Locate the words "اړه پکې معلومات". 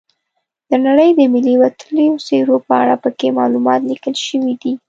2.81-3.81